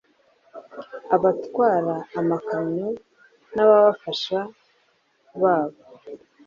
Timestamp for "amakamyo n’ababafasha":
2.19-4.39